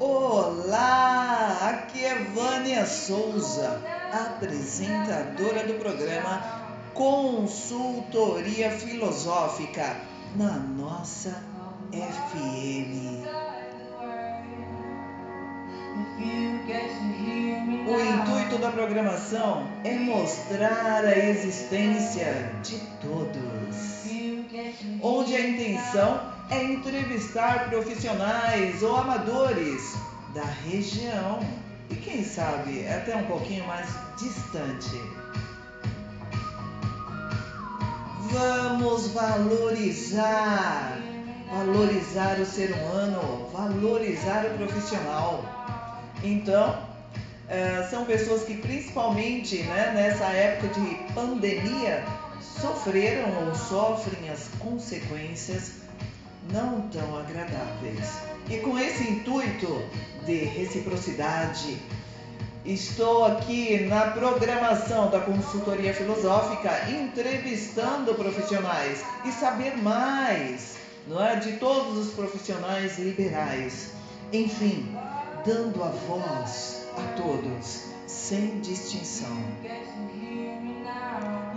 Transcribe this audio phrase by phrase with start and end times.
[0.00, 3.82] Olá, aqui é Vânia Souza,
[4.12, 6.40] apresentadora do programa
[6.94, 9.96] Consultoria Filosófica
[10.36, 11.42] na nossa
[11.90, 13.26] FM.
[17.88, 24.06] O intuito da programação é mostrar a existência de todos,
[25.02, 29.94] onde a intenção é entrevistar profissionais ou amadores
[30.34, 31.40] da região
[31.90, 35.00] e quem sabe até um pouquinho mais distante.
[38.30, 40.98] Vamos valorizar,
[41.50, 45.44] valorizar o ser humano, valorizar o profissional.
[46.22, 46.78] Então,
[47.48, 52.04] eh, são pessoas que principalmente né, nessa época de pandemia
[52.40, 55.87] sofreram ou sofrem as consequências
[56.52, 58.18] não tão agradáveis.
[58.48, 59.82] E com esse intuito
[60.24, 61.78] de reciprocidade,
[62.64, 71.52] estou aqui na programação da consultoria filosófica entrevistando profissionais e saber mais, não é, de
[71.52, 73.92] todos os profissionais liberais.
[74.32, 74.94] Enfim,
[75.44, 79.36] dando a voz a todos, sem distinção.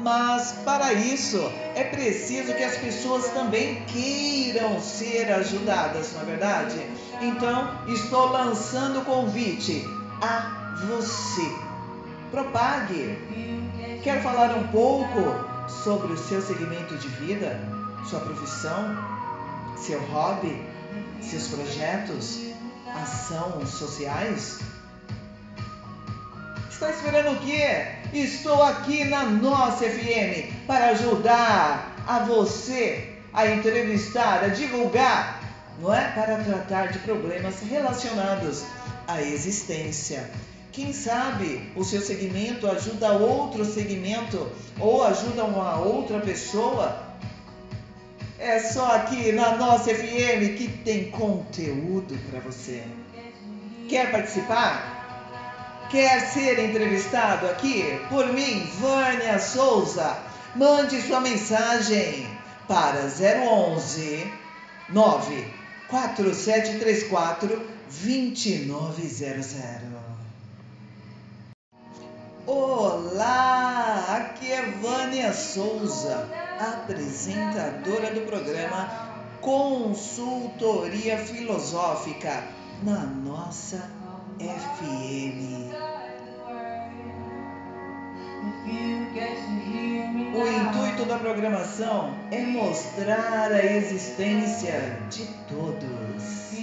[0.01, 1.37] Mas para isso
[1.75, 6.75] é preciso que as pessoas também queiram ser ajudadas, não é verdade?
[7.21, 9.85] Então estou lançando o convite
[10.21, 11.47] a você.
[12.31, 13.17] Propague.
[14.03, 17.59] Quer falar um pouco sobre o seu segmento de vida,
[18.09, 18.97] sua profissão,
[19.77, 20.59] seu hobby,
[21.21, 22.39] seus projetos,
[22.87, 24.61] ação sociais?
[26.81, 27.85] Está esperando o quê?
[28.11, 35.43] Estou aqui na nossa FM para ajudar a você a entrevistar, a divulgar,
[35.79, 36.09] não é?
[36.09, 38.63] Para tratar de problemas relacionados
[39.07, 40.27] à existência.
[40.71, 47.15] Quem sabe o seu segmento ajuda outro segmento ou ajuda uma outra pessoa?
[48.39, 52.81] É só aqui na nossa FM que tem conteúdo para você.
[53.87, 55.00] Quer participar?
[55.91, 60.17] Quer ser entrevistado aqui por mim, Vânia Souza?
[60.55, 62.25] Mande sua mensagem
[62.65, 64.31] para 011
[64.87, 69.57] 94734 2900.
[72.47, 78.89] Olá, aqui é Vânia Souza, apresentadora do programa
[79.41, 82.45] Consultoria Filosófica
[82.81, 83.99] na nossa
[84.39, 85.71] FM.
[90.33, 96.53] O intuito da programação é mostrar a existência de todos,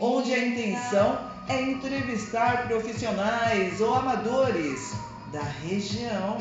[0.00, 4.94] onde a intenção é entrevistar profissionais ou amadores
[5.32, 6.38] da região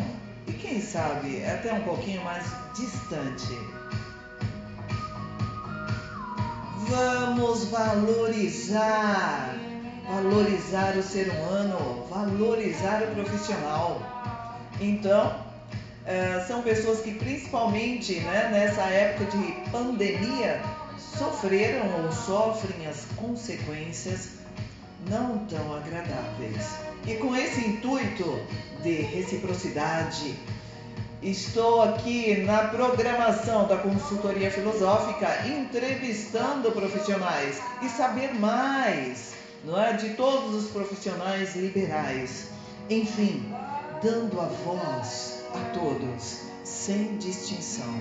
[0.47, 3.57] e quem sabe até um pouquinho mais distante.
[6.87, 9.60] Vamos valorizar
[10.07, 14.01] valorizar o ser humano, valorizar o profissional.
[14.79, 15.35] Então,
[16.05, 20.61] é, são pessoas que principalmente né, nessa época de pandemia
[20.97, 24.29] sofreram ou sofrem as consequências
[25.09, 26.75] não tão agradáveis.
[27.05, 28.39] E com esse intuito
[28.83, 30.35] de reciprocidade,
[31.21, 39.93] estou aqui na programação da consultoria filosófica entrevistando profissionais e saber mais não é?
[39.93, 42.49] de todos os profissionais liberais.
[42.89, 43.53] Enfim,
[44.01, 47.93] dando a voz a todos, sem distinção.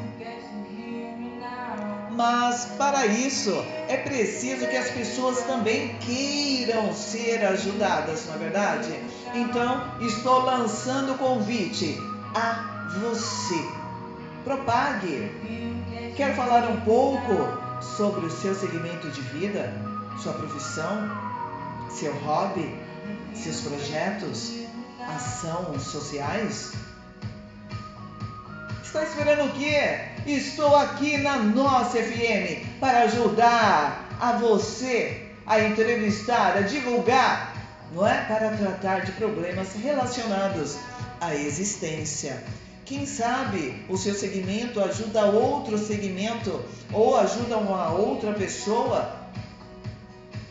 [2.10, 3.53] Mas para isso
[3.88, 8.92] é preciso que as pessoas também queiram ser ajudadas, não é verdade?
[9.34, 11.97] Então estou lançando o convite
[12.34, 13.81] a você.
[14.44, 15.31] Propague.
[16.16, 19.72] Quer falar um pouco sobre o seu segmento de vida,
[20.19, 21.09] sua profissão,
[21.95, 22.75] seu hobby,
[23.34, 24.53] seus projetos,
[25.09, 26.72] ação sociais?
[28.83, 30.01] Está esperando o quê?
[30.27, 37.54] Estou aqui na nossa FM para ajudar a você a entrevistar, a divulgar,
[37.93, 38.25] não é?
[38.25, 40.77] Para tratar de problemas relacionados
[41.21, 42.43] à existência.
[42.84, 46.60] Quem sabe o seu segmento ajuda outro segmento
[46.93, 49.20] ou ajuda uma outra pessoa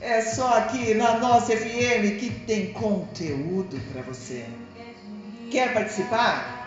[0.10, 4.44] é só aqui na nossa FM que tem conteúdo para você.
[5.52, 6.58] Quer participar?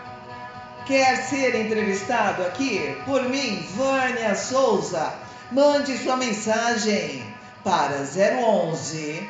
[0.87, 5.13] Quer ser entrevistado aqui por mim, Vânia Souza?
[5.51, 7.21] Mande sua mensagem
[7.63, 9.27] para 011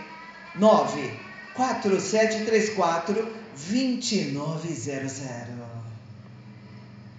[0.55, 5.72] 94734 2900.